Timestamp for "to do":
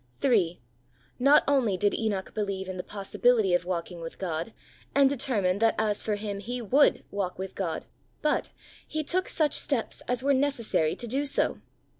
10.95-11.23